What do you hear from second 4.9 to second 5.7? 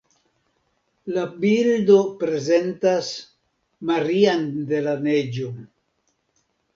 Neĝo.